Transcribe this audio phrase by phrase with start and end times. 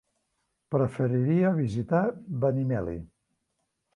[0.75, 2.01] Preferiria visitar
[2.45, 2.99] Benimeli.